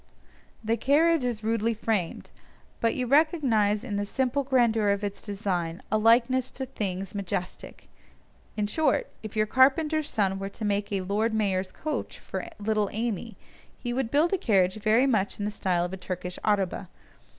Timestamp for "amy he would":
12.91-14.09